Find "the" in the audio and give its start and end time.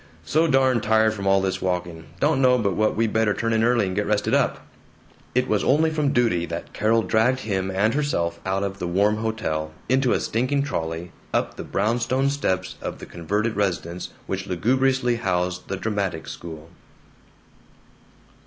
8.79-8.87, 11.55-11.63, 12.97-13.05, 15.67-15.77